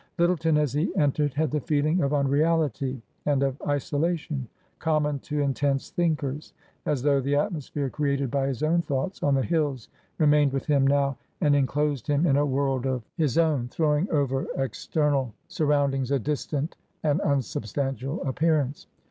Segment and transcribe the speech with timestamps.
[0.17, 4.47] Lyttleton, as he entered, had the feeling of unreality and of isolation
[4.79, 6.53] common to intense thinkers;
[6.87, 10.87] as though the atmosphere created by his own thoughts on the hills remained with him
[10.87, 13.23] now and enclosed him in a world of 324 TRANSITION.
[13.23, 18.87] his own, throwing over external surroundings a distant and unsubstantial appearance.